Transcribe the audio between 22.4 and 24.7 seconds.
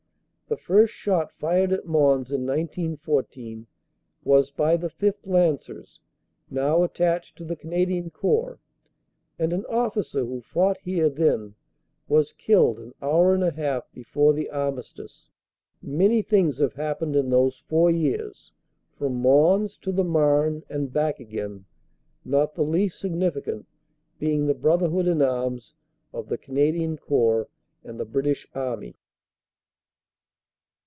the least significant being the